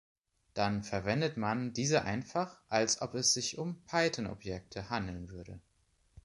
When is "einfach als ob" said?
2.01-3.13